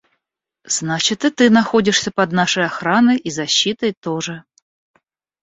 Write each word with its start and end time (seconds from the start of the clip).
–Значит, 0.63 1.25
и 1.25 1.29
ты 1.29 1.51
находишься 1.51 2.09
под 2.09 2.31
нашей 2.31 2.65
охраной 2.65 3.17
и 3.17 3.29
защитой 3.29 3.93
тоже. 3.93 4.43